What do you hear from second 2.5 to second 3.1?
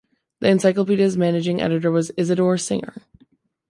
Singer.